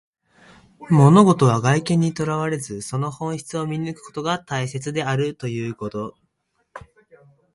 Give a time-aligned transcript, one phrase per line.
[0.89, 6.15] 物事は外見にとらわれず、その本質を見抜くことが大切であるということ。